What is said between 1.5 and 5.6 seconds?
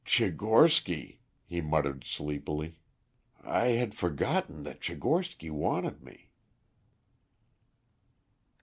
muttered sleepily. "I had forgotten that Tchigorsky